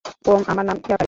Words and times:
উম, 0.05 0.41
আমার 0.47 0.65
নাম 0.65 0.77
ইয়াকারি। 0.79 0.99